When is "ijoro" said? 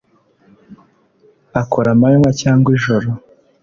2.77-3.07